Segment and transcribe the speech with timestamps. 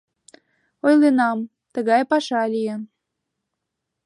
[0.85, 1.39] —Ойленам,
[1.73, 2.81] тыгай паша лийын.